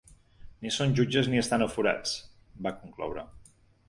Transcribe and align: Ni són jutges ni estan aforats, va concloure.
Ni 0.61 0.69
són 0.77 0.95
jutges 0.99 1.29
ni 1.33 1.41
estan 1.41 1.63
aforats, 1.65 2.15
va 2.69 2.73
concloure. 2.79 3.27